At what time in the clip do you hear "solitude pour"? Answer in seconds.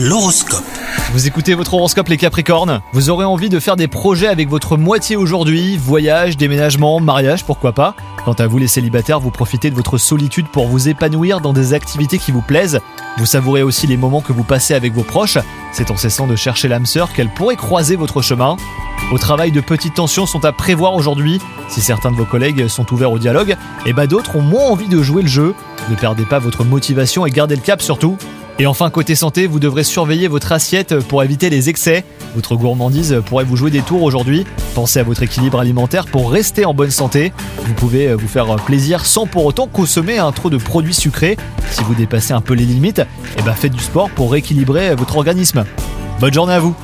9.98-10.68